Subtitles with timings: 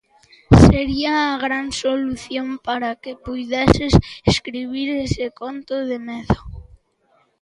[0.67, 3.93] Sería a gran solución para que puideses
[4.31, 6.39] escribir ese conto de medo.